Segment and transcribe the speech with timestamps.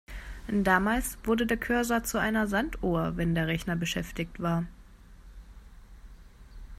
[0.51, 4.65] Damals wurde der Cursor zu einer Sanduhr, wenn der Rechner beschäftigt war.